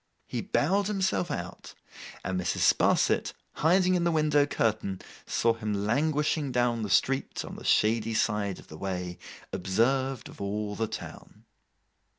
[0.25, 1.75] He bowed himself out;
[2.25, 2.73] and Mrs.
[2.73, 8.15] Sparsit, hiding in the window curtain, saw him languishing down the street on the shady
[8.15, 9.19] side of the way,
[9.53, 11.45] observed of all the town.